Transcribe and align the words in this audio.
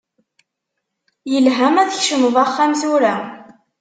Yelha 1.31 1.67
ma 1.73 1.83
tkecmeḍ 1.89 2.35
axxam 2.43 2.71
tura. 2.79 3.15